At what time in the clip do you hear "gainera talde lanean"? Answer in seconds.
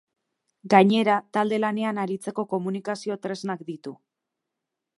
0.73-1.99